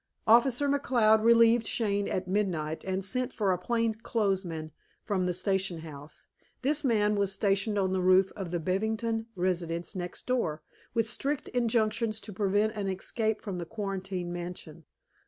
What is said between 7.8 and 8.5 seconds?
the roof of